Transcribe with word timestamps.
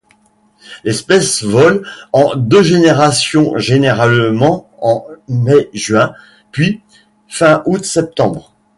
L'espèce 0.83 1.43
vole 1.43 1.87
en 2.11 2.35
deux 2.35 2.63
générations, 2.63 3.55
généralement 3.59 4.67
en 4.81 5.05
mai-juin 5.27 6.15
puis 6.51 6.81
fin 7.27 7.61
août-septembre. 7.67 8.51